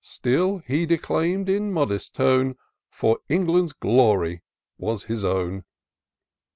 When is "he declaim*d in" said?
0.65-1.71